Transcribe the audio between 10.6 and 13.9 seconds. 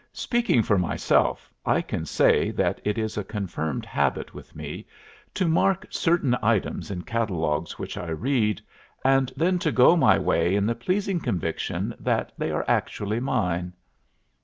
the pleasing conviction that they are actually mine."